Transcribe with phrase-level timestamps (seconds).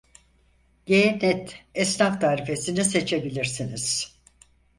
[0.91, 4.15] G net esnaf tarifesini seçebilirsiniz